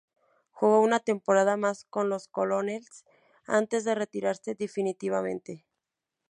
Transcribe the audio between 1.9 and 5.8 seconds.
con los Colonels antes de retirarse definitivamente.